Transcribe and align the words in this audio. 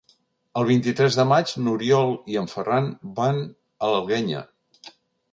El 0.59 0.63
vint-i-tres 0.67 1.17
de 1.17 1.25
maig 1.31 1.51
n'Oriol 1.65 2.09
i 2.35 2.39
en 2.41 2.49
Ferran 2.53 2.87
van 3.19 3.37
a 3.41 3.91
l'Alguenya. 3.97 4.41